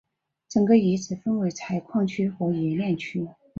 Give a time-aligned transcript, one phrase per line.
[0.49, 3.29] 整个遗址分为采矿区和冶炼区。